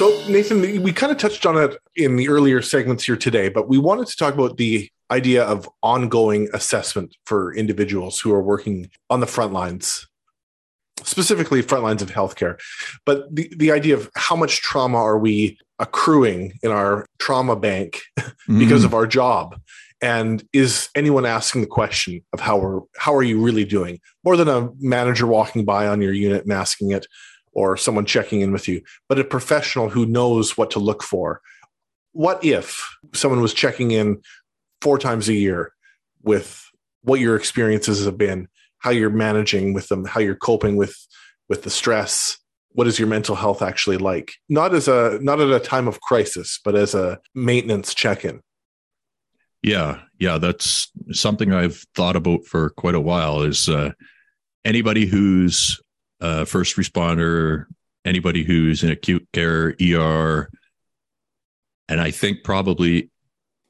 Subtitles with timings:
[0.00, 3.68] So, Nathan, we kind of touched on it in the earlier segments here today, but
[3.68, 8.88] we wanted to talk about the idea of ongoing assessment for individuals who are working
[9.10, 10.08] on the front lines,
[11.02, 12.58] specifically front lines of healthcare.
[13.04, 18.00] But the, the idea of how much trauma are we accruing in our trauma bank
[18.48, 18.86] because mm.
[18.86, 19.60] of our job?
[20.00, 24.00] And is anyone asking the question of how are how are you really doing?
[24.24, 27.06] More than a manager walking by on your unit and asking it,
[27.52, 31.40] or someone checking in with you, but a professional who knows what to look for.
[32.12, 34.22] What if someone was checking in
[34.80, 35.72] four times a year
[36.22, 36.64] with
[37.02, 40.96] what your experiences have been, how you're managing with them, how you're coping with
[41.48, 42.38] with the stress,
[42.72, 44.32] what is your mental health actually like?
[44.48, 48.40] Not as a not at a time of crisis, but as a maintenance check-in.
[49.62, 53.42] Yeah, yeah, that's something I've thought about for quite a while.
[53.42, 53.90] Is uh,
[54.64, 55.80] anybody who's
[56.20, 57.66] uh, first responder,
[58.04, 60.50] anybody who's in acute care, ER,
[61.88, 63.10] and I think probably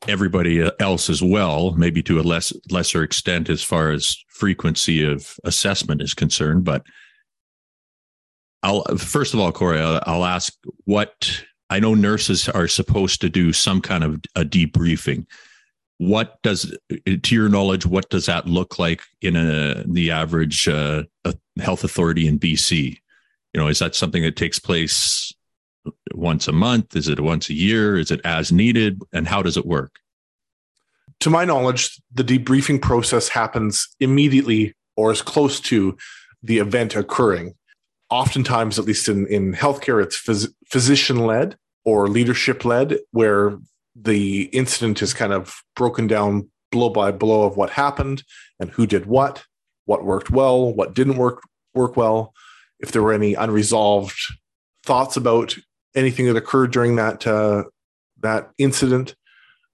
[0.08, 5.34] everybody else as well, maybe to a less lesser extent as far as frequency of
[5.44, 6.64] assessment is concerned.
[6.64, 6.82] But
[8.62, 13.28] I'll first of all, Corey, I'll, I'll ask what I know nurses are supposed to
[13.28, 15.26] do some kind of a debriefing
[16.00, 21.02] what does to your knowledge what does that look like in a the average uh,
[21.58, 22.96] health authority in bc
[23.52, 25.34] you know is that something that takes place
[26.14, 26.96] once a month?
[26.96, 27.98] Is it once a year?
[27.98, 29.00] Is it as needed?
[29.12, 29.96] And how does it work?
[31.20, 35.96] To my knowledge the debriefing process happens immediately or as close to
[36.42, 37.54] the event occurring.
[38.08, 43.58] Oftentimes at least in, in healthcare it's phys- physician led or leadership led where
[43.94, 48.22] the incident is kind of broken down blow by blow of what happened
[48.58, 49.44] and who did what,
[49.86, 51.42] what worked well, what didn't work
[51.74, 52.32] work well,
[52.80, 54.18] if there were any unresolved
[54.84, 55.56] thoughts about
[55.94, 57.64] anything that occurred during that uh,
[58.20, 59.14] that incident,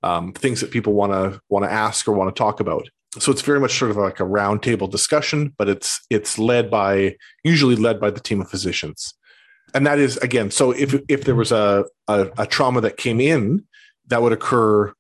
[0.03, 2.89] um, things that people want to want to ask or want to talk about.
[3.19, 7.17] So it's very much sort of like a roundtable discussion, but it's it's led by
[7.45, 9.15] usually led by the team of physicians,
[9.75, 10.51] and that is again.
[10.51, 13.65] So if if there was a, a, a trauma that came in
[14.09, 14.93] that would occur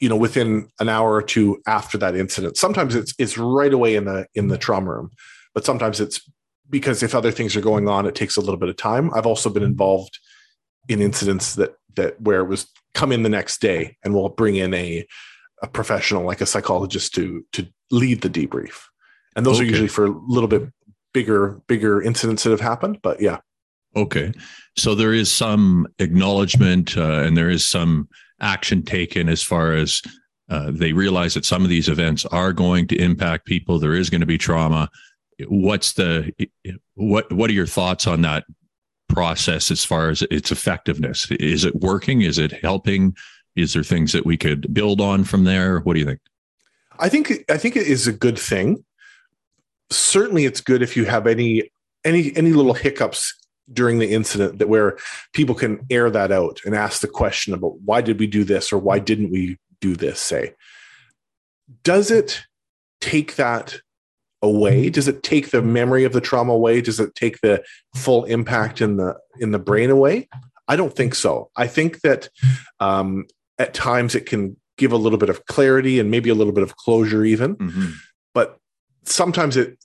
[0.00, 2.56] you know within an hour or two after that incident.
[2.56, 5.10] Sometimes it's it's right away in the in the trauma room
[5.54, 6.20] but sometimes it's
[6.70, 9.12] because if other things are going on it takes a little bit of time.
[9.14, 10.18] I've also been involved
[10.88, 14.56] in incidents that that where it was come in the next day and we'll bring
[14.56, 15.06] in a
[15.62, 18.84] a professional like a psychologist to to lead the debrief.
[19.34, 19.66] And those okay.
[19.66, 20.68] are usually for a little bit
[21.14, 23.38] bigger bigger incidents that have happened but yeah
[23.96, 24.32] Okay.
[24.76, 28.08] So there is some acknowledgement uh, and there is some
[28.40, 30.02] action taken as far as
[30.48, 33.78] uh, they realize that some of these events are going to impact people.
[33.78, 34.88] There is going to be trauma.
[35.46, 36.32] What's the
[36.94, 37.30] what?
[37.32, 38.44] What are your thoughts on that
[39.08, 41.30] process as far as its effectiveness?
[41.32, 42.22] Is it working?
[42.22, 43.14] Is it helping?
[43.56, 45.80] Is there things that we could build on from there?
[45.80, 46.20] What do you think?
[46.98, 48.84] I think I think it is a good thing.
[49.90, 51.70] Certainly, it's good if you have any
[52.04, 53.34] any any little hiccups
[53.72, 54.96] during the incident that where
[55.32, 58.72] people can air that out and ask the question about why did we do this
[58.72, 60.54] or why didn't we do this say.
[61.84, 62.42] Does it
[63.00, 63.80] take that
[64.42, 64.90] away?
[64.90, 66.80] Does it take the memory of the trauma away?
[66.80, 67.62] Does it take the
[67.94, 70.28] full impact in the in the brain away?
[70.66, 71.50] I don't think so.
[71.56, 72.28] I think that
[72.80, 73.26] um,
[73.58, 76.62] at times it can give a little bit of clarity and maybe a little bit
[76.62, 77.56] of closure even.
[77.56, 77.90] Mm-hmm.
[78.34, 78.58] but
[79.04, 79.78] sometimes it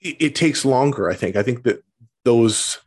[0.00, 1.34] it takes longer i think.
[1.34, 1.82] I think that
[2.28, 2.78] those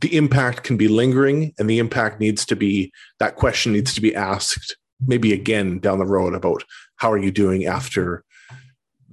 [0.00, 4.00] the impact can be lingering and the impact needs to be that question needs to
[4.00, 4.74] be asked
[5.06, 6.64] maybe again down the road about
[6.96, 8.24] how are you doing after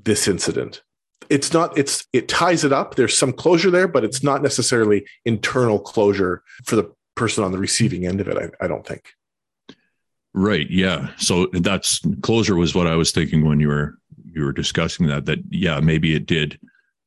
[0.01, 0.83] this incident.
[1.29, 2.95] It's not it's it ties it up.
[2.95, 7.57] There's some closure there but it's not necessarily internal closure for the person on the
[7.57, 9.09] receiving end of it i, I don't think.
[10.33, 11.09] Right yeah.
[11.17, 13.97] So that's closure was what i was thinking when you were
[14.31, 16.57] you were discussing that that yeah maybe it did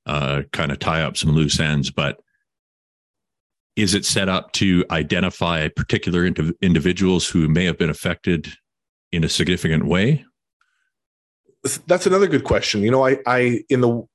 [0.04, 2.20] uh, kind of tie up some loose ends but
[3.80, 8.52] is it set up to identify particular indiv- individuals who may have been affected
[9.12, 10.24] in a significant way?
[11.86, 12.82] That's another good question.
[12.82, 14.06] You know, I, I in the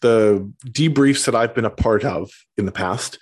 [0.00, 3.18] the debriefs that I've been a part of in the past,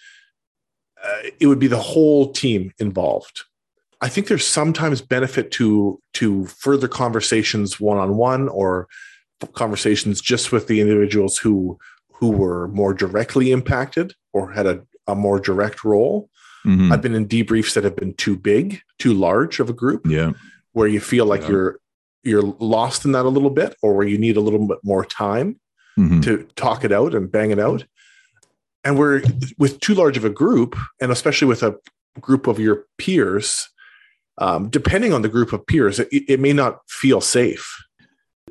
[1.03, 3.45] uh, it would be the whole team involved.
[4.01, 8.89] I think there's sometimes benefit to to further conversations one on one or
[9.55, 11.79] conversations just with the individuals who
[12.13, 16.29] who were more directly impacted or had a a more direct role.
[16.65, 16.93] Mm-hmm.
[16.93, 20.07] I've been in debriefs that have been too big, too large of a group.
[20.07, 20.33] Yeah.
[20.73, 21.49] Where you feel like yeah.
[21.49, 21.81] you're
[22.23, 25.05] you're lost in that a little bit, or where you need a little bit more
[25.05, 25.61] time
[25.99, 26.21] mm-hmm.
[26.21, 27.85] to talk it out and bang it out.
[28.85, 29.23] And we're
[29.59, 31.77] with too large of a group, and especially with a
[32.21, 33.69] group of your peers,
[34.39, 37.69] um, depending on the group of peers, it, it may not feel safe.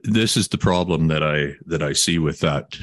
[0.04, 2.78] This is the problem that I that I see with that,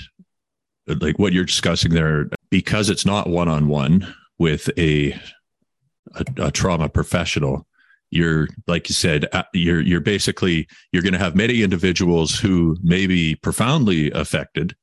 [0.86, 5.12] like what you're discussing there, because it's not one on one with a,
[6.14, 7.66] a, a trauma professional
[8.10, 12.76] you're like you said uh, you're you're basically you're going to have many individuals who
[12.82, 14.74] may be profoundly affected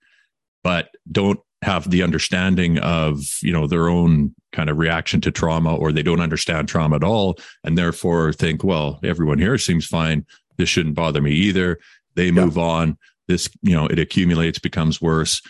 [0.63, 5.75] but don't have the understanding of you know their own kind of reaction to trauma
[5.75, 10.25] or they don't understand trauma at all and therefore think well everyone here seems fine.
[10.57, 11.79] This shouldn't bother me either.
[12.13, 12.63] They move yeah.
[12.63, 12.97] on.
[13.27, 15.41] This you know it accumulates becomes worse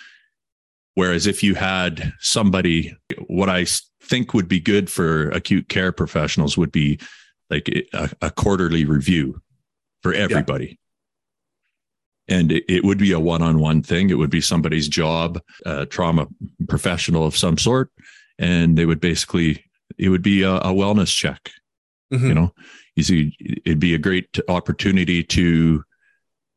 [0.96, 2.96] whereas if you had somebody
[3.28, 3.66] what i
[4.02, 7.00] think would be good for acute care professionals would be
[7.50, 9.42] like a, a quarterly review
[10.02, 10.78] for everybody.
[12.28, 12.38] Yeah.
[12.38, 14.10] And it, it, would be a one on one thing.
[14.10, 16.28] It would be somebody's job, a trauma
[16.68, 17.92] professional of some sort.
[18.40, 19.64] And they would basically,
[19.98, 21.52] it would be a, a wellness check.
[22.12, 22.28] Mm-hmm.
[22.28, 22.54] You know,
[22.96, 25.84] you see, it'd be a great opportunity to,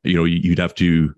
[0.05, 1.15] you know, you'd have to,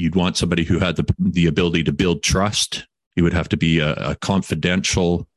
[0.00, 2.86] you'd want somebody who had the, the ability to build trust.
[3.16, 5.28] You would have to be a, a confidential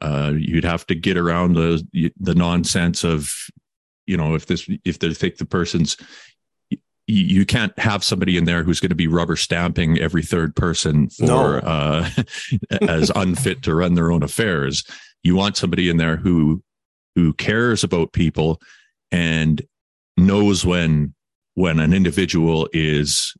[0.00, 3.32] uh, you'd have to get around the the nonsense of,
[4.06, 5.96] you know, if this if they think the person's
[7.10, 11.08] you can't have somebody in there who's going to be rubber stamping every third person
[11.08, 11.58] for no.
[11.64, 12.10] uh,
[12.82, 14.84] as unfit to run their own affairs.
[15.22, 16.62] You want somebody in there who
[17.14, 18.60] who cares about people
[19.10, 19.62] and
[20.16, 21.14] knows when
[21.54, 23.34] when an individual is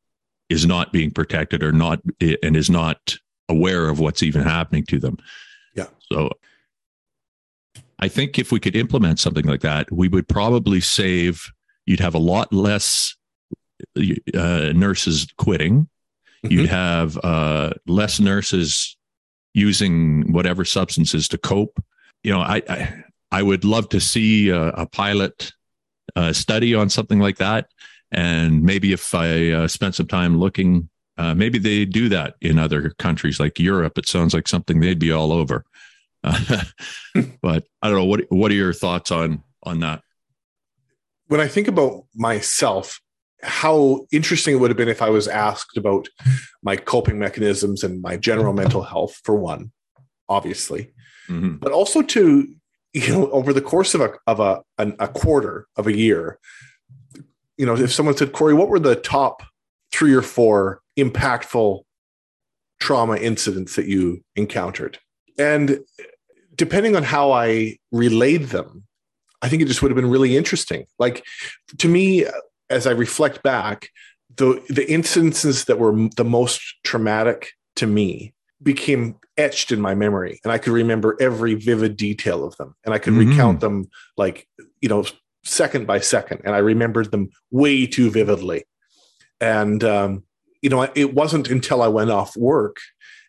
[0.48, 3.16] is not being protected or not and is not
[3.48, 5.18] aware of what's even happening to them.
[5.74, 5.86] Yeah.
[6.12, 6.30] So
[7.98, 11.50] I think if we could implement something like that, we would probably save,
[11.86, 13.16] you'd have a lot less
[13.96, 15.88] uh, nurses quitting.
[16.44, 16.52] Mm-hmm.
[16.52, 18.96] You'd have uh, less nurses
[19.54, 21.82] using whatever substances to cope.
[22.22, 25.52] You know, I, I, I would love to see a, a pilot
[26.14, 27.68] uh, study on something like that.
[28.10, 32.58] And maybe if I uh, spent some time looking, uh, maybe they do that in
[32.58, 33.98] other countries like Europe.
[33.98, 35.64] It sounds like something they'd be all over.
[36.22, 40.02] but I don't know what what are your thoughts on on that?
[41.28, 43.00] When I think about myself,
[43.42, 46.08] how interesting it would have been if I was asked about
[46.62, 49.70] my coping mechanisms and my general mental health for one,
[50.28, 50.92] obviously,
[51.28, 51.56] mm-hmm.
[51.56, 52.54] but also to
[52.94, 56.38] you know over the course of a of a an, a quarter of a year,
[57.58, 59.42] you know, if someone said, Corey, what were the top
[59.92, 61.82] three or four impactful
[62.80, 64.98] trauma incidents that you encountered?
[65.38, 65.80] And
[66.54, 68.84] depending on how I relayed them,
[69.42, 70.86] I think it just would have been really interesting.
[70.98, 71.24] Like
[71.78, 72.26] to me,
[72.70, 73.88] as I reflect back,
[74.36, 80.40] the the instances that were the most traumatic to me became etched in my memory,
[80.42, 83.30] and I could remember every vivid detail of them, and I could mm-hmm.
[83.30, 84.46] recount them like
[84.80, 85.04] you know
[85.44, 88.64] second by second, and I remembered them way too vividly.
[89.40, 90.24] And um,
[90.62, 92.78] you know, it wasn't until I went off work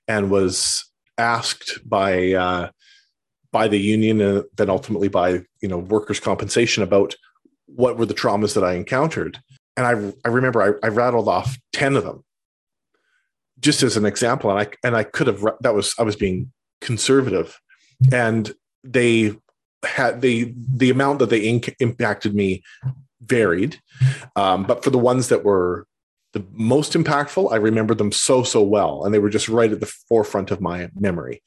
[0.08, 0.86] and was
[1.18, 2.70] asked by uh,
[3.52, 7.16] by the union and then ultimately by you know workers' compensation about
[7.68, 9.40] what were the traumas that I encountered.
[9.78, 12.24] And I I remember I, I rattled off ten of them
[13.60, 16.52] just as an example, and I and I could have that was I was being
[16.82, 17.60] conservative,
[18.12, 18.52] and
[18.84, 19.36] they
[19.86, 22.64] had the the amount that they inc- impacted me
[23.22, 23.80] varied,
[24.36, 25.86] um, but for the ones that were
[26.34, 29.04] the most impactful, I remember them so, so well.
[29.04, 31.42] And they were just right at the forefront of my memory,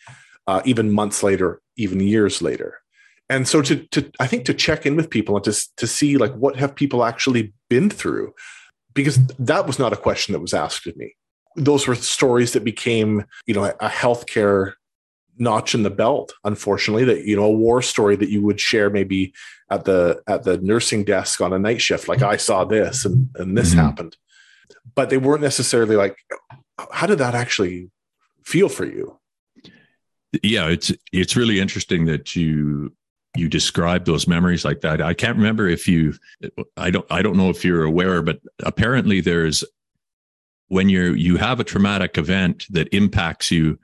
[0.47, 2.79] uh, even months later, even years later.
[3.29, 6.17] And so to, to, I think to check in with people and to, to see
[6.17, 8.33] like, what have people actually been through?
[8.93, 11.15] Because that was not a question that was asked of me.
[11.57, 14.73] Those were stories that became, you know, a healthcare
[15.43, 18.89] notch in the belt unfortunately that you know a war story that you would share
[18.91, 19.33] maybe
[19.71, 23.29] at the at the nursing desk on a night shift like i saw this and
[23.37, 23.81] and this mm-hmm.
[23.81, 24.17] happened
[24.95, 26.17] but they weren't necessarily like,
[26.91, 27.91] how did that actually
[28.45, 29.19] feel for you?
[30.43, 32.93] Yeah, it's it's really interesting that you
[33.37, 35.01] you describe those memories like that.
[35.01, 36.15] I can't remember if you
[36.77, 39.63] I don't I don't know if you're aware, but apparently there's
[40.69, 43.79] when you're you have a traumatic event that impacts you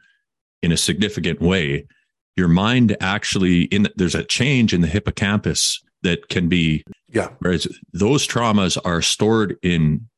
[0.62, 1.86] in a significant way,
[2.36, 7.30] your mind actually in there's a change in the hippocampus that can be yeah.
[7.38, 10.08] Whereas those traumas are stored in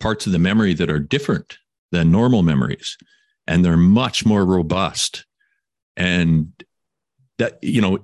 [0.00, 1.58] parts of the memory that are different
[1.92, 2.96] than normal memories
[3.46, 5.26] and they're much more robust
[5.96, 6.52] and
[7.38, 7.98] that you know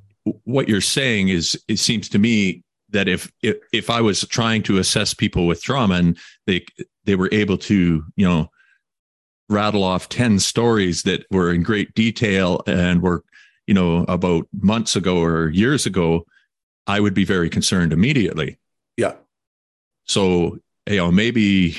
[0.44, 4.62] what you're saying is it seems to me that if if, if i was trying
[4.62, 6.64] to assess people with trauma and they
[7.04, 8.50] they were able to you know
[9.48, 13.24] rattle off 10 stories that were in great detail and were
[13.66, 16.24] you know, about months ago or years ago,
[16.86, 18.58] I would be very concerned immediately.
[18.96, 19.14] Yeah.
[20.04, 21.76] So, you know, maybe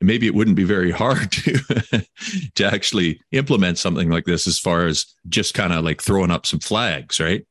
[0.00, 2.06] maybe it wouldn't be very hard to
[2.56, 6.46] to actually implement something like this as far as just kind of like throwing up
[6.46, 7.46] some flags, right?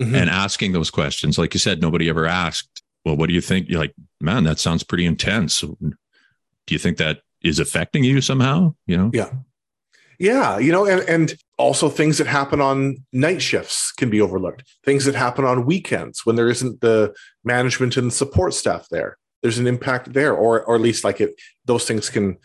[0.00, 0.14] Mm-hmm.
[0.14, 1.38] And asking those questions.
[1.38, 3.68] Like you said, nobody ever asked, well, what do you think?
[3.68, 5.60] You're like, man, that sounds pretty intense.
[5.60, 5.94] Do
[6.70, 8.74] you think that is affecting you somehow?
[8.86, 9.10] You know?
[9.12, 9.30] Yeah.
[10.18, 14.62] Yeah, you know, and, and also things that happen on night shifts can be overlooked.
[14.84, 19.18] Things that happen on weekends when there isn't the management and support staff there.
[19.42, 21.34] There's an impact there, or or at least like it
[21.64, 22.38] those things can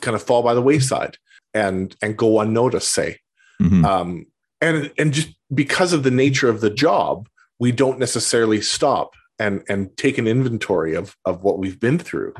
[0.00, 1.18] kind of fall by the wayside
[1.54, 3.20] and and go unnoticed, say.
[3.62, 3.84] Mm-hmm.
[3.84, 4.26] Um,
[4.60, 7.28] and and just because of the nature of the job,
[7.60, 12.34] we don't necessarily stop and and take an inventory of of what we've been through.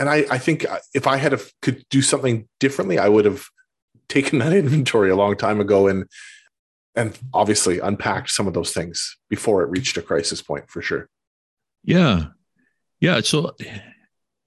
[0.00, 0.64] And I, I think
[0.94, 3.44] if I had a, could do something differently, I would have
[4.08, 6.06] taken that inventory a long time ago and
[6.96, 11.08] and obviously unpacked some of those things before it reached a crisis point for sure.
[11.84, 12.24] Yeah.
[12.98, 13.20] Yeah.
[13.20, 13.54] So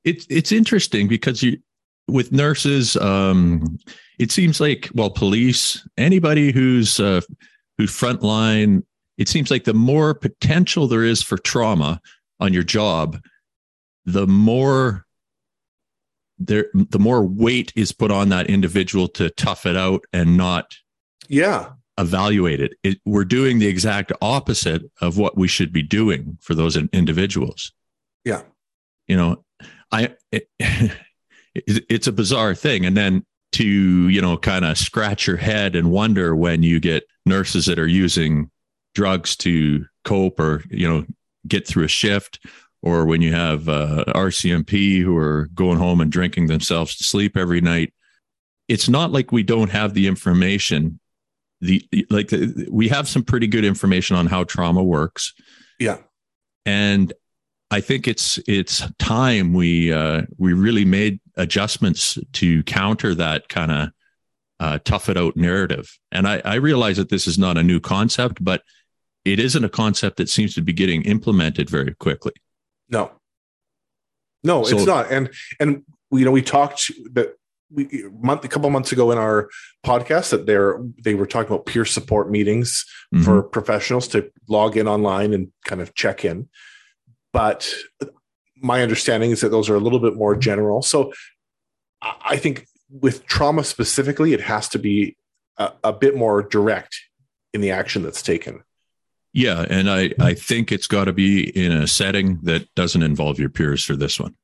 [0.03, 1.59] it's it's interesting because you
[2.09, 3.79] with nurses, um,
[4.19, 7.21] it seems like well, police, anybody who's uh,
[7.77, 8.83] who's frontline,
[9.17, 12.01] it seems like the more potential there is for trauma
[12.41, 13.21] on your job,
[14.05, 15.02] the more
[16.45, 20.75] there the more weight is put on that individual to tough it out and not
[21.27, 21.71] yeah.
[21.97, 22.73] evaluate it.
[22.83, 27.71] it we're doing the exact opposite of what we should be doing for those individuals.
[28.25, 28.43] Yeah.
[29.07, 29.43] You know
[29.91, 30.47] i it,
[31.55, 32.85] it's a bizarre thing.
[32.85, 37.03] And then to you know kind of scratch your head and wonder when you get
[37.25, 38.49] nurses that are using
[38.95, 41.05] drugs to cope or you know
[41.47, 42.39] get through a shift
[42.83, 47.37] or when you have uh, RCMP who are going home and drinking themselves to sleep
[47.37, 47.93] every night.
[48.67, 50.99] It's not like we don't have the information.
[51.61, 55.33] The like the, we have some pretty good information on how trauma works.
[55.79, 55.99] Yeah,
[56.65, 57.13] and
[57.71, 63.71] I think it's it's time we uh, we really made adjustments to counter that kind
[63.71, 63.89] of
[64.59, 65.97] uh, tough it out narrative.
[66.11, 68.61] And I, I realize that this is not a new concept, but
[69.23, 72.33] it isn't a concept that seems to be getting implemented very quickly.
[72.89, 73.11] No,
[74.43, 75.11] no, so, it's not.
[75.11, 77.35] And and you know we talked that
[77.71, 79.49] we month a couple months ago in our
[79.85, 83.23] podcast that they're they were talking about peer support meetings mm-hmm.
[83.23, 86.49] for professionals to log in online and kind of check in.
[87.31, 87.73] But
[88.55, 90.81] my understanding is that those are a little bit more general.
[90.81, 91.13] So
[92.01, 95.17] I think with trauma specifically, it has to be
[95.57, 96.95] a, a bit more direct
[97.53, 98.63] in the action that's taken.
[99.33, 103.39] Yeah, and I I think it's got to be in a setting that doesn't involve
[103.39, 104.35] your peers for this one.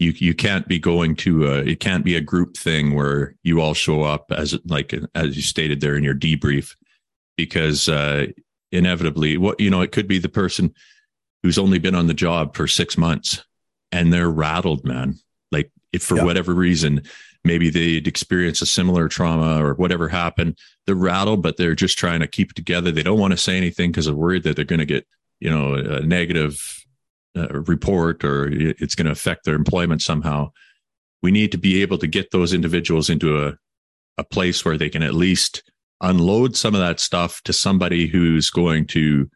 [0.00, 3.60] You you can't be going to a, it can't be a group thing where you
[3.60, 6.74] all show up as like as you stated there in your debrief
[7.36, 8.26] because uh
[8.72, 10.74] inevitably what you know it could be the person
[11.42, 13.44] who's only been on the job for 6 months
[13.92, 15.16] and they're rattled man
[15.50, 16.24] like if for yeah.
[16.24, 17.02] whatever reason
[17.44, 20.58] maybe they'd experienced a similar trauma or whatever happened.
[20.86, 22.92] They're rattled, but they're just trying to keep it together.
[22.92, 25.06] They don't want to say anything because they're worried that they're going to get,
[25.38, 26.84] you know, a negative
[27.36, 30.50] uh, report or it's going to affect their employment somehow.
[31.22, 33.56] We need to be able to get those individuals into a,
[34.18, 35.62] a place where they can at least
[36.00, 39.30] unload some of that stuff to somebody who's going to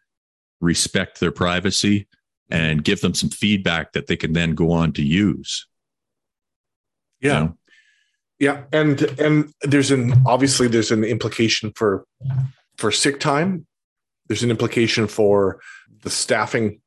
[0.61, 2.07] respect their privacy
[2.51, 5.67] and give them some feedback that they can then go on to use.
[7.21, 7.33] Yeah.
[7.33, 7.59] You know?
[8.39, 12.05] Yeah, and and there's an obviously there's an implication for
[12.77, 13.67] for sick time.
[14.29, 15.61] There's an implication for
[16.03, 16.81] the staffing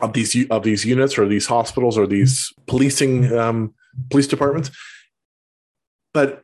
[0.00, 3.74] of these of these units or these hospitals or these policing um,
[4.10, 4.70] police departments.
[6.12, 6.42] But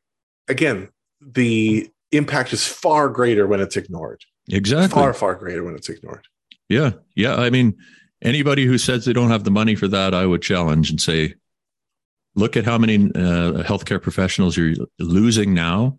[0.48, 0.88] again,
[1.20, 4.24] the impact is far greater when it's ignored.
[4.48, 6.26] Exactly, far far greater when it's ignored.
[6.68, 7.36] Yeah, yeah.
[7.36, 7.76] I mean,
[8.22, 11.34] anybody who says they don't have the money for that, I would challenge and say,
[12.34, 15.98] Look at how many uh, healthcare professionals you're losing now.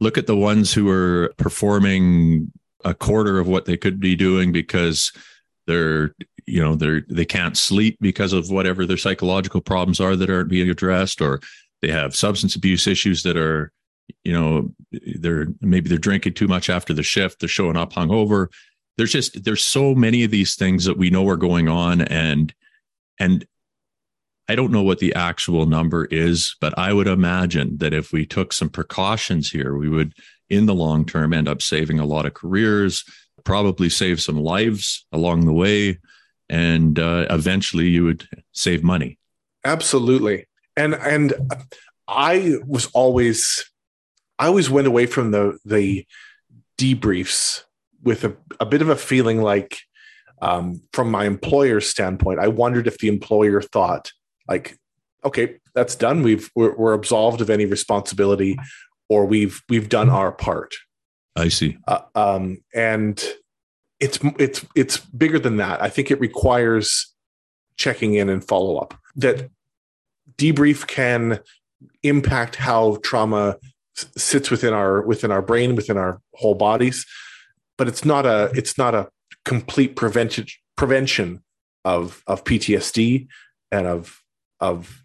[0.00, 2.52] Look at the ones who are performing
[2.84, 5.12] a quarter of what they could be doing because
[5.66, 6.14] they're
[6.46, 10.50] you know they're they can't sleep because of whatever their psychological problems are that aren't
[10.50, 11.40] being addressed or
[11.80, 13.72] they have substance abuse issues that are
[14.22, 14.70] you know
[15.18, 18.48] they're maybe they're drinking too much after the shift they're showing up hungover
[18.96, 22.54] there's just there's so many of these things that we know are going on and
[23.18, 23.46] and
[24.48, 28.26] I don't know what the actual number is, but I would imagine that if we
[28.26, 30.12] took some precautions here, we would,
[30.50, 33.04] in the long term, end up saving a lot of careers,
[33.44, 35.98] probably save some lives along the way,
[36.50, 39.18] and uh, eventually you would save money.
[39.64, 40.46] Absolutely,
[40.76, 41.32] and and
[42.06, 43.64] I was always,
[44.38, 46.06] I always went away from the the
[46.76, 47.62] debriefs
[48.02, 49.78] with a, a bit of a feeling like
[50.42, 54.10] um, from my employer's standpoint i wondered if the employer thought
[54.48, 54.78] like
[55.24, 56.22] okay that's done.
[56.22, 58.58] We've we're, we're absolved of any responsibility
[59.08, 60.74] or we've we've done our part.
[61.36, 61.78] I see.
[61.88, 63.22] Uh, um, and
[64.00, 65.82] it's it's it's bigger than that.
[65.82, 67.12] I think it requires
[67.76, 68.94] checking in and follow up.
[69.16, 69.50] That
[70.36, 71.40] debrief can
[72.02, 73.56] impact how trauma
[73.94, 77.06] sits within our within our brain within our whole bodies
[77.76, 79.08] but it's not a it's not a
[79.44, 80.46] complete prevention
[80.76, 81.42] prevention
[81.84, 83.28] of of PTSD
[83.70, 84.23] and of
[84.64, 85.02] of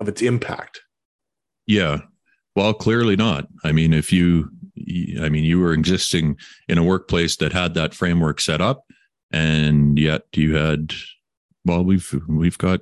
[0.00, 0.80] of its impact.
[1.66, 1.98] Yeah.
[2.56, 3.48] Well clearly not.
[3.64, 4.50] I mean if you
[5.20, 8.84] i mean you were existing in a workplace that had that framework set up
[9.30, 10.92] and yet you had
[11.64, 12.80] well we've we've got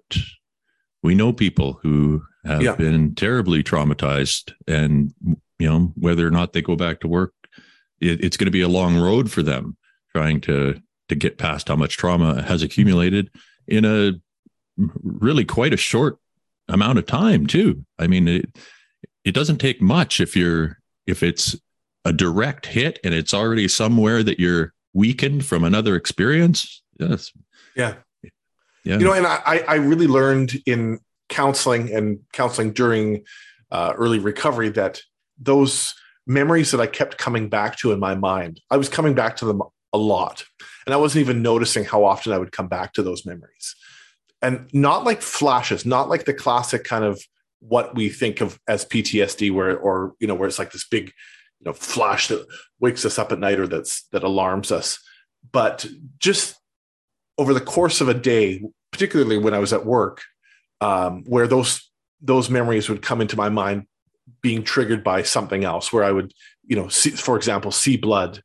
[1.02, 2.76] we know people who have yeah.
[2.76, 5.12] been terribly traumatized and
[5.58, 7.34] you know whether or not they go back to work
[8.00, 9.76] it, it's going to be a long road for them
[10.14, 13.30] trying to to get past how much trauma has accumulated
[13.66, 14.12] in a
[15.02, 16.18] really quite a short
[16.68, 17.84] amount of time too.
[17.98, 18.58] I mean it
[19.24, 21.56] it doesn't take much if you're if it's
[22.04, 26.82] a direct hit and it's already somewhere that you're weakened from another experience.
[26.98, 27.32] Yes.
[27.76, 27.94] Yeah.
[28.84, 28.98] Yeah.
[28.98, 33.24] You know and i i really learned in counseling and counseling during
[33.70, 35.00] uh, early recovery that
[35.38, 35.94] those
[36.26, 39.44] memories that I kept coming back to in my mind, I was coming back to
[39.44, 40.44] them a lot.
[40.86, 43.74] And I wasn't even noticing how often I would come back to those memories.
[44.42, 47.22] And not like flashes, not like the classic kind of
[47.60, 51.06] what we think of as PTSD, where or you know, where it's like this big,
[51.60, 52.46] you know, flash that
[52.78, 54.98] wakes us up at night or that's that alarms us.
[55.52, 55.86] But
[56.18, 56.56] just
[57.36, 60.22] over the course of a day, particularly when I was at work,
[60.80, 63.86] um, where those those memories would come into my mind
[64.42, 66.32] being triggered by something else where i would
[66.66, 68.42] you know see, for example see blood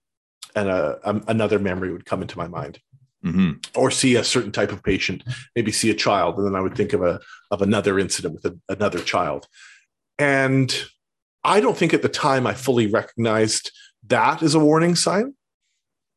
[0.56, 2.80] and a, a, another memory would come into my mind
[3.26, 3.52] mm-hmm.
[3.76, 5.24] or see a certain type of patient
[5.56, 7.20] maybe see a child and then i would think of a
[7.52, 9.48] of another incident with a, another child
[10.20, 10.86] and
[11.44, 13.72] i don't think at the time i fully recognized
[14.06, 15.34] that as a warning sign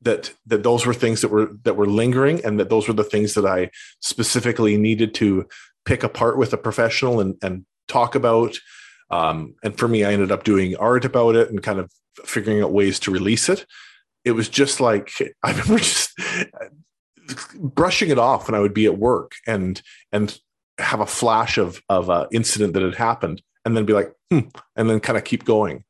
[0.00, 3.02] that that those were things that were that were lingering and that those were the
[3.02, 3.68] things that i
[4.00, 5.44] specifically needed to
[5.88, 8.54] pick apart with a professional and, and talk about.
[9.10, 11.90] Um, and for me, I ended up doing art about it and kind of
[12.24, 13.64] figuring out ways to release it.
[14.24, 15.10] It was just like
[15.42, 16.12] I remember just
[17.54, 19.80] brushing it off when I would be at work and
[20.12, 20.38] and
[20.78, 24.40] have a flash of of an incident that had happened, and then be like, hmm,
[24.76, 25.84] and then kind of keep going,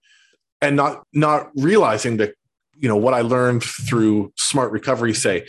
[0.61, 2.35] and not not realizing that
[2.75, 5.47] you know what I learned through smart recovery say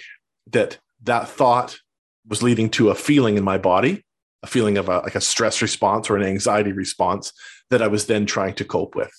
[0.52, 1.80] that that thought
[2.28, 4.04] was leading to a feeling in my body
[4.44, 7.34] a feeling of a, like a stress response or an anxiety response
[7.70, 9.12] that I was then trying to cope with.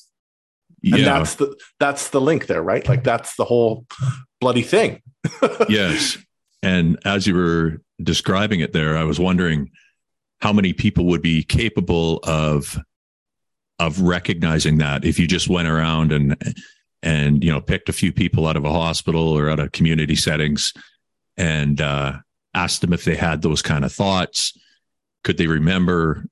[0.82, 0.96] Yeah.
[0.96, 2.86] And that's the that's the link there, right?
[2.88, 3.86] Like that's the whole
[4.40, 5.02] bloody thing.
[5.68, 6.16] yes.
[6.62, 9.70] And as you were describing it there, I was wondering
[10.40, 12.78] how many people would be capable of
[13.78, 16.36] of recognizing that if you just went around and
[17.02, 20.14] and you know picked a few people out of a hospital or out of community
[20.14, 20.72] settings
[21.36, 22.12] and uh,
[22.54, 24.56] asked them if they had those kind of thoughts.
[25.24, 26.26] Could they remember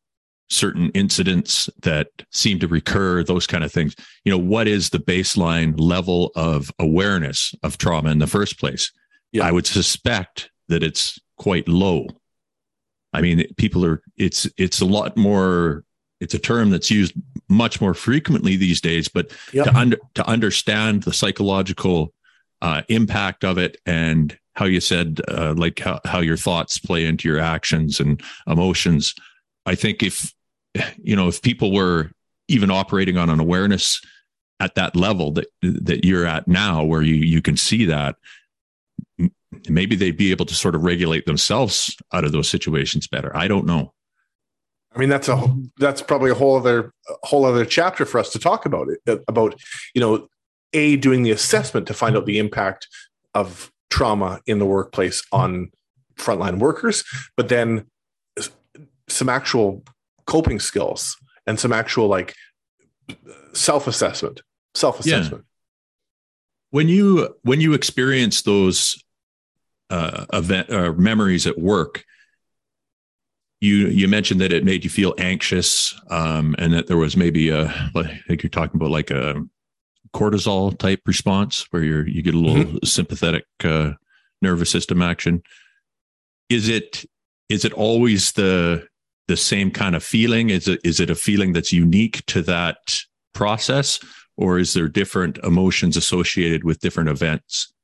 [0.50, 3.94] certain incidents that seem to recur those kind of things?
[4.24, 8.92] You know what is the baseline level of awareness of trauma in the first place
[9.32, 9.44] yeah.
[9.44, 12.06] i would suspect that it's quite low
[13.12, 15.84] i mean people are it's it's a lot more
[16.20, 17.14] it's a term that's used
[17.48, 19.66] much more frequently these days but yep.
[19.66, 22.12] to under to understand the psychological
[22.60, 27.04] uh, impact of it and how you said uh, like how, how your thoughts play
[27.04, 29.14] into your actions and emotions
[29.64, 30.34] i think if
[30.98, 32.10] you know if people were
[32.48, 34.00] even operating on an awareness
[34.60, 38.16] at that level that that you're at now where you you can see that
[39.68, 43.48] maybe they'd be able to sort of regulate themselves out of those situations better i
[43.48, 43.92] don't know
[44.94, 48.30] i mean that's a that's probably a whole other a whole other chapter for us
[48.30, 49.58] to talk about it uh, about
[49.94, 50.28] you know
[50.72, 52.88] a doing the assessment to find out the impact
[53.34, 55.70] of trauma in the workplace on
[56.16, 57.04] frontline workers,
[57.36, 57.86] but then
[59.08, 59.82] some actual
[60.26, 62.34] coping skills and some actual like
[63.54, 64.42] self-assessment,
[64.74, 65.44] self-assessment.
[65.44, 65.47] Yeah.
[66.70, 69.02] When you when you experience those
[69.90, 72.04] uh, event uh, memories at work,
[73.60, 77.48] you you mentioned that it made you feel anxious, um, and that there was maybe
[77.48, 79.42] a I think you're talking about like a
[80.14, 82.86] cortisol type response where you're you get a little mm-hmm.
[82.86, 83.92] sympathetic uh,
[84.42, 85.42] nervous system action.
[86.48, 87.04] Is it
[87.48, 88.86] is it always the
[89.26, 90.50] the same kind of feeling?
[90.50, 92.98] Is it is it a feeling that's unique to that
[93.34, 94.00] process,
[94.38, 97.74] or is there different emotions associated with different events?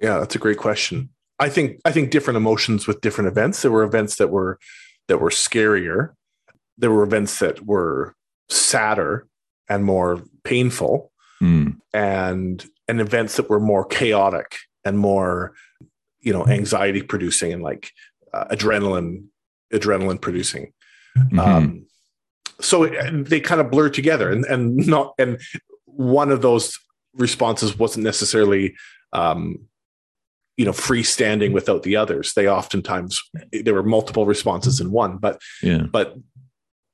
[0.00, 1.08] Yeah, that's a great question.
[1.40, 3.62] I think I think different emotions with different events.
[3.62, 4.58] There were events that were
[5.08, 6.10] that were scarier.
[6.76, 8.14] There were events that were
[8.48, 9.26] sadder
[9.68, 11.76] and more painful, Mm.
[11.94, 15.54] and and events that were more chaotic and more,
[16.20, 17.90] you know, anxiety producing and like
[18.34, 19.24] uh, adrenaline
[19.72, 20.72] adrenaline producing.
[21.16, 21.38] Mhm.
[21.38, 21.86] Um,
[22.60, 25.40] so they kind of blur together, and and not and
[25.84, 26.78] one of those
[27.14, 28.74] responses wasn't necessarily,
[29.12, 29.58] um,
[30.56, 32.34] you know, freestanding without the others.
[32.34, 33.20] They oftentimes
[33.52, 35.82] there were multiple responses in one, but yeah.
[35.82, 36.16] but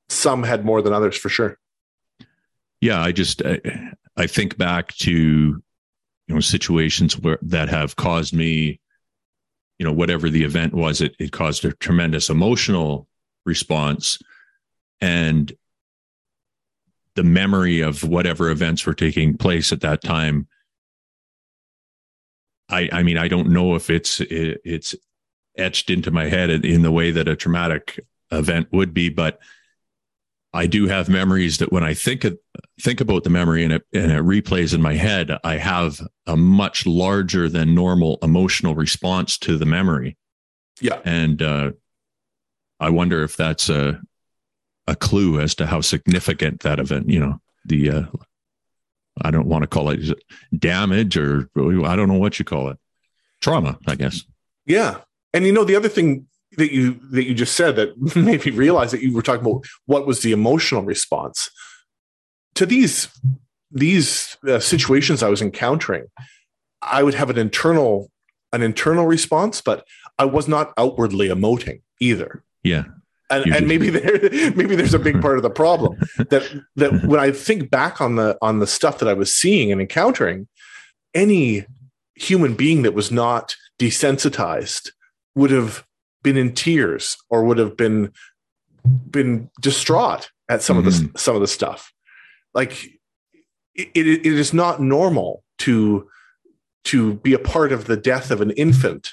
[0.08, 1.58] some had more than others for sure.
[2.80, 3.60] yeah i just I,
[4.16, 8.80] I think back to you know situations where that have caused me
[9.78, 13.08] you know whatever the event was it, it caused a tremendous emotional
[13.44, 14.18] response
[15.04, 15.52] and
[17.14, 20.48] the memory of whatever events were taking place at that time
[22.68, 24.94] i i mean i don't know if it's it, it's
[25.56, 28.00] etched into my head in the way that a traumatic
[28.32, 29.38] event would be but
[30.56, 32.38] I do have memories that when I think of,
[32.80, 36.36] think about the memory and it, and it replays in my head, I have a
[36.36, 40.16] much larger than normal emotional response to the memory,
[40.80, 41.72] Yeah, and uh,
[42.78, 44.00] I wonder if that's a
[44.86, 47.08] a clue as to how significant that event.
[47.08, 48.02] You know, the uh,
[49.22, 50.00] I don't want to call it
[50.56, 52.78] damage or I don't know what you call it,
[53.40, 54.24] trauma, I guess.
[54.66, 54.98] yeah.
[55.32, 58.52] And you know the other thing that you that you just said that made me
[58.52, 61.50] realize that you were talking about what was the emotional response
[62.54, 63.08] to these
[63.70, 66.06] these uh, situations I was encountering.
[66.80, 68.10] I would have an internal
[68.52, 69.84] an internal response, but
[70.18, 72.44] I was not outwardly emoting either.
[72.62, 72.84] Yeah,
[73.30, 74.20] and, and maybe there
[74.54, 75.96] maybe there's a big part of the problem
[76.28, 79.72] that that when I think back on the on the stuff that I was seeing
[79.72, 80.48] and encountering,
[81.14, 81.66] any
[82.14, 84.90] human being that was not desensitized
[85.34, 85.84] would have
[86.22, 88.12] been in tears or would have been
[89.10, 91.92] been distraught at some of the some of the stuff.
[92.52, 92.84] Like
[93.74, 96.08] it, it, is not normal to
[96.84, 99.10] to be a part of the death of an infant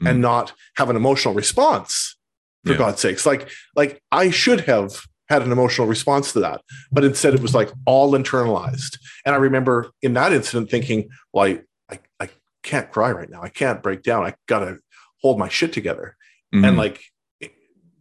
[0.00, 0.10] Mm.
[0.10, 2.16] and not have an emotional response
[2.64, 2.78] for Yeah.
[2.78, 3.24] god's sakes.
[3.26, 7.54] Like like i should have had an emotional response to that but instead it was
[7.54, 8.98] like all internalized.
[9.24, 12.28] And i remember in that incident thinking well i i, I
[12.62, 13.42] can't cry right now.
[13.42, 14.24] I can't break down.
[14.26, 14.78] I gotta
[15.22, 16.16] hold my shit together.
[16.54, 16.66] Mhm.
[16.66, 17.00] and like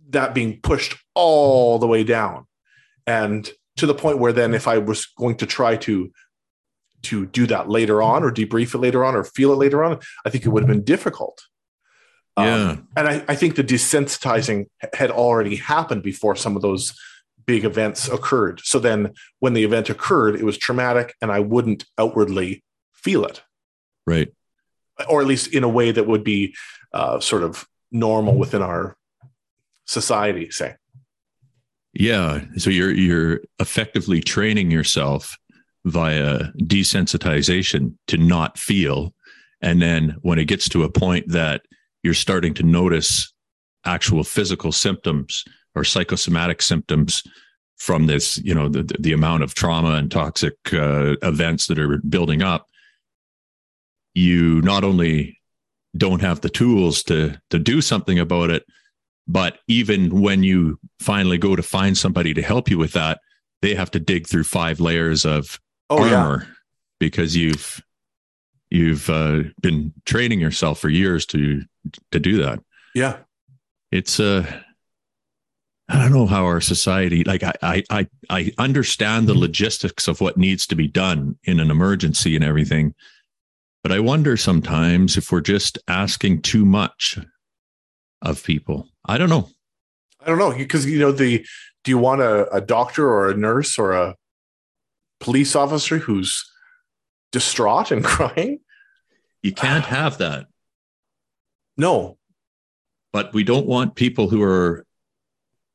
[0.09, 2.45] that being pushed all the way down.
[3.05, 6.11] And to the point where then if i was going to try to
[7.03, 9.97] to do that later on or debrief it later on or feel it later on
[10.25, 11.41] i think it would have been difficult
[12.39, 16.97] Um, yeah, and I, I think the desensitizing had already happened before some of those
[17.45, 21.83] big events occurred so then when the event occurred it was traumatic and i wouldn't
[21.97, 23.41] outwardly feel it
[24.05, 24.31] right.
[25.09, 26.53] or at least in a way that would be
[26.93, 28.95] uh, sort of normal within our
[29.85, 30.75] society say
[31.93, 32.41] Yeah.
[32.57, 35.37] So you're you're effectively training yourself
[35.85, 39.13] via desensitization to not feel.
[39.61, 41.63] And then when it gets to a point that
[42.03, 43.33] you're starting to notice
[43.85, 45.43] actual physical symptoms
[45.75, 47.23] or psychosomatic symptoms
[47.77, 51.97] from this, you know, the, the amount of trauma and toxic uh, events that are
[52.09, 52.67] building up,
[54.13, 55.39] you not only
[55.97, 58.65] don't have the tools to to do something about it,
[59.27, 63.19] but even when you finally go to find somebody to help you with that,
[63.61, 65.59] they have to dig through five layers of
[65.89, 66.15] oh yeah.
[66.15, 66.47] armor
[66.99, 67.81] because you've
[68.69, 71.63] you've uh, been training yourself for years to
[72.11, 72.59] to do that.
[72.95, 73.17] yeah
[73.91, 74.45] It's uh
[75.91, 80.21] I don't know how our society like I I I, I understand the logistics of
[80.21, 82.93] what needs to be done in an emergency and everything.
[83.81, 87.17] But I wonder sometimes if we're just asking too much
[88.21, 88.87] of people.
[89.05, 89.49] I don't know.
[90.21, 91.45] i don't know because you know the
[91.83, 94.15] do you want a, a doctor or a nurse or a
[95.21, 96.43] police officer who's
[97.31, 98.59] distraught and crying
[99.41, 100.47] You can't have that.
[101.79, 102.17] No.
[103.11, 104.85] But we don't want people who are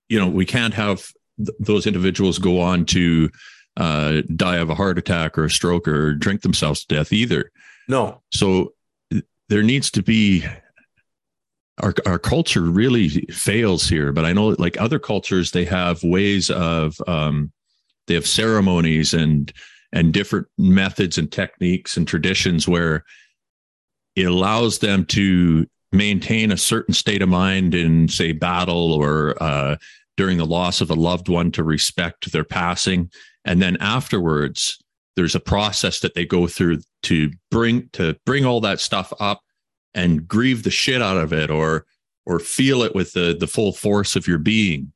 [0.09, 3.31] you know we can't have th- those individuals go on to
[3.77, 7.51] uh, die of a heart attack or a stroke or drink themselves to death either.
[7.88, 8.23] No.
[8.33, 8.75] So
[9.11, 10.45] th- there needs to be
[11.83, 16.49] our, our culture really fails here but i know like other cultures they have ways
[16.51, 17.51] of um,
[18.07, 19.53] they have ceremonies and
[19.93, 23.05] and different methods and techniques and traditions where
[24.17, 29.76] it allows them to maintain a certain state of mind in say battle or uh,
[30.16, 33.11] during the loss of a loved one to respect their passing.
[33.44, 34.78] And then afterwards
[35.16, 39.42] there's a process that they go through to bring to bring all that stuff up
[39.94, 41.87] and grieve the shit out of it or
[42.26, 44.92] or feel it with the the full force of your being.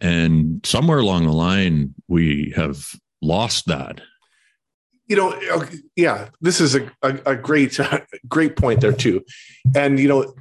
[0.00, 2.86] And somewhere along the line we have
[3.20, 4.00] lost that
[5.10, 5.34] you know
[5.96, 7.78] yeah this is a, a, a great
[8.28, 9.22] great point there too.
[9.74, 10.34] And you know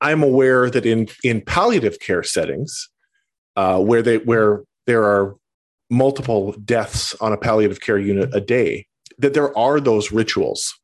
[0.00, 2.88] i'm aware that in in palliative care settings
[3.54, 5.36] uh, where they where there are
[5.90, 8.86] multiple deaths on a palliative care unit a day
[9.18, 10.74] that there are those rituals.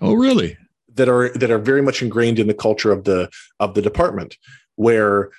[0.00, 0.56] Oh really?
[0.94, 3.28] That are that are very much ingrained in the culture of the
[3.60, 4.36] of the department
[4.76, 5.30] where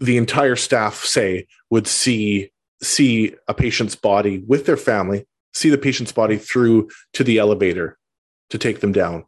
[0.00, 2.50] the entire staff say would see
[2.82, 7.98] see a patient's body with their family see the patient's body through to the elevator
[8.50, 9.24] to take them down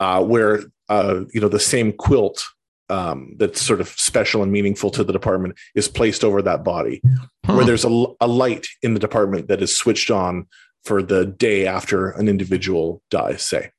[0.00, 2.44] uh, where uh, you know the same quilt
[2.88, 7.00] um, that's sort of special and meaningful to the department is placed over that body.
[7.44, 7.54] Huh.
[7.54, 10.46] where there's a, a light in the department that is switched on
[10.84, 13.70] for the day after an individual dies say.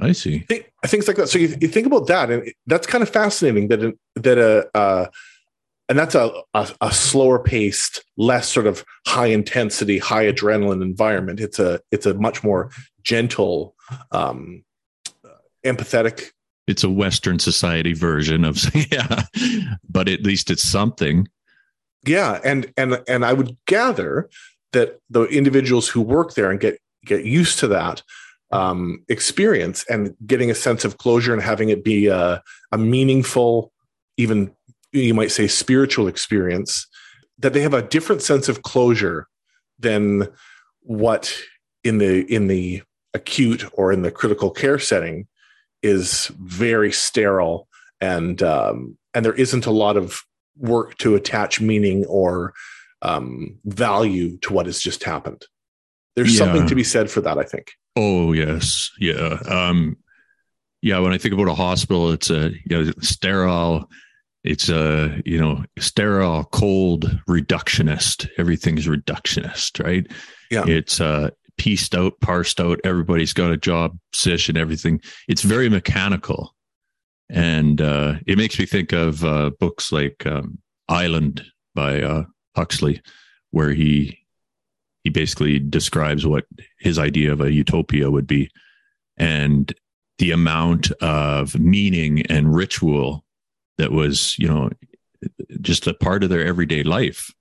[0.00, 0.40] I see.
[0.40, 1.28] Think, things like that.
[1.28, 5.06] So you, you, think about that and that's kind of fascinating that that a uh,
[5.88, 11.40] and that's a, a, a, slower paced less sort of high intensity high adrenaline environment.
[11.40, 12.70] It's a it's a much more
[13.02, 13.74] gentle
[14.12, 14.64] um,
[15.64, 16.30] empathetic.
[16.66, 18.58] It's a western society version of
[18.92, 19.22] yeah
[19.88, 21.28] but at least it's something.
[22.06, 24.28] Yeah and and and i would gather
[24.72, 28.02] that the individuals who work there and get get used to that
[28.50, 33.72] um, experience and getting a sense of closure and having it be a, a meaningful
[34.16, 34.54] even
[34.92, 36.86] you might say spiritual experience
[37.38, 39.28] that they have a different sense of closure
[39.78, 40.28] than
[40.80, 41.36] what
[41.84, 42.82] in the in the
[43.14, 45.26] acute or in the critical care setting
[45.82, 47.68] is very sterile
[48.00, 50.22] and um, and there isn't a lot of
[50.56, 52.52] work to attach meaning or
[53.02, 55.44] um, value to what has just happened.
[56.16, 56.38] There's yeah.
[56.38, 57.72] something to be said for that, I think.
[57.96, 59.96] Oh yes, yeah, um,
[60.82, 60.98] yeah.
[60.98, 63.88] When I think about a hospital, it's a you know, sterile.
[64.44, 68.28] It's a you know sterile, cold, reductionist.
[68.38, 70.06] Everything's reductionist, right?
[70.50, 70.64] Yeah.
[70.66, 72.80] It's uh, pieced out, parsed out.
[72.84, 75.00] Everybody's got a job, position, everything.
[75.26, 76.54] It's very mechanical,
[77.28, 82.24] and uh, it makes me think of uh, books like um, Island by uh,
[82.56, 83.02] Huxley,
[83.50, 84.18] where he
[85.04, 86.46] he basically describes what
[86.78, 88.50] his idea of a utopia would be,
[89.16, 89.74] and
[90.18, 93.24] the amount of meaning and ritual
[93.78, 94.70] that was, you know,
[95.60, 97.32] just a part of their everyday life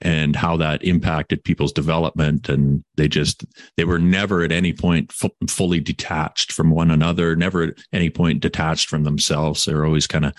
[0.00, 2.48] and how that impacted people's development.
[2.48, 3.44] And they just
[3.76, 8.10] they were never at any point f- fully detached from one another never at any
[8.10, 9.64] point detached from themselves.
[9.64, 10.34] They were always kind of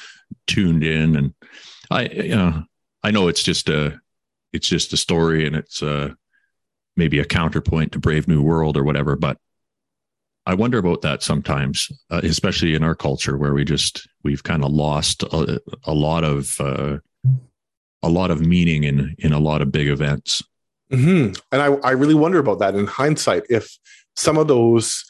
[0.48, 1.16] tuned in.
[1.16, 1.34] And
[1.92, 2.64] i you know
[3.04, 4.00] i know it's just a
[4.54, 6.10] it's just a story and it's uh
[6.96, 9.38] maybe a counterpoint to brave new world or whatever but
[10.50, 14.64] i wonder about that sometimes uh, especially in our culture where we just we've kind
[14.64, 16.98] of lost a, a lot of uh
[18.04, 20.44] a lot of meaning in in a lot of big events.
[20.92, 21.34] Mm-hmm.
[21.52, 23.78] And I, I really wonder about that in hindsight if
[24.16, 25.06] some of those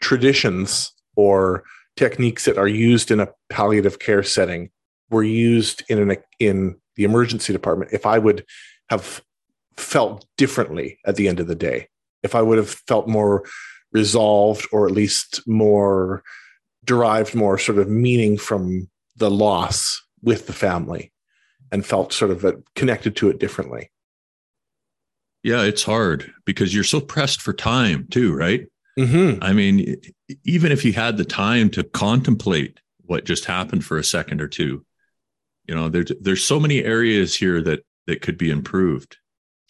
[0.00, 1.64] traditions or
[1.96, 4.70] techniques that are used in a palliative care setting
[5.10, 8.44] were used in an in the emergency department if i would
[8.90, 9.22] have
[9.76, 11.88] felt differently at the end of the day
[12.22, 13.44] if i would have felt more
[13.92, 16.22] resolved or at least more
[16.84, 21.12] derived more sort of meaning from the loss with the family
[21.70, 23.90] and felt sort of connected to it differently.
[25.42, 28.66] Yeah, it's hard because you're so pressed for time too, right?
[28.98, 29.42] Mm-hmm.
[29.42, 29.96] I mean,
[30.44, 34.48] even if you had the time to contemplate what just happened for a second or
[34.48, 34.84] two,
[35.66, 39.18] you know, there's there's so many areas here that that could be improved.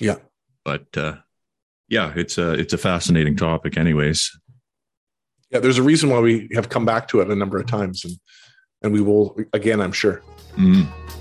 [0.00, 0.16] Yeah,
[0.64, 1.16] but uh,
[1.88, 4.30] yeah, it's a it's a fascinating topic, anyways.
[5.50, 8.04] Yeah, there's a reason why we have come back to it a number of times,
[8.04, 8.14] and
[8.82, 10.22] and we will again, I'm sure.
[10.56, 11.17] Mm-hmm.